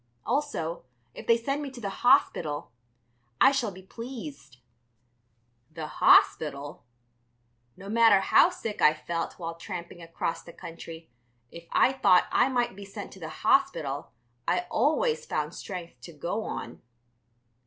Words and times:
Also, 0.25 0.83
if 1.13 1.27
they 1.27 1.37
send 1.37 1.61
me 1.61 1.69
to 1.69 1.79
the 1.79 1.91
Hospital, 2.01 2.71
I 3.39 3.51
shall 3.51 3.69
be 3.69 3.83
pleased." 3.83 4.57
The 5.71 5.85
Hospital! 6.01 6.83
No 7.77 7.87
matter 7.87 8.19
how 8.21 8.49
sick 8.49 8.81
I 8.81 8.95
felt 8.95 9.37
while 9.37 9.53
tramping 9.53 10.01
across 10.01 10.41
the 10.41 10.53
country, 10.53 11.11
if 11.51 11.67
I 11.71 11.93
thought 11.93 12.25
I 12.31 12.49
might 12.49 12.75
be 12.75 12.83
sent 12.83 13.11
to 13.13 13.19
the 13.19 13.29
hospital 13.29 14.09
I 14.47 14.61
always 14.71 15.27
found 15.27 15.53
strength 15.53 16.01
to 16.01 16.13
go 16.13 16.45
on. 16.45 16.81